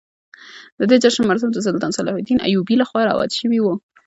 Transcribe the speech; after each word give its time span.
د 0.79 0.81
دې 0.89 0.97
جشن 1.03 1.23
مراسم 1.29 1.49
د 1.53 1.59
سلطان 1.67 1.91
صلاح 1.97 2.15
الدین 2.17 2.39
ایوبي 2.47 2.75
لخوا 2.81 3.01
رواج 3.09 3.31
شوي 3.39 3.59
وو. 3.61 3.73